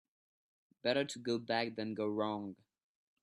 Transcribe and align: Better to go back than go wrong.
Better 0.81 1.05
to 1.05 1.19
go 1.19 1.37
back 1.37 1.75
than 1.75 1.93
go 1.93 2.07
wrong. 2.07 2.55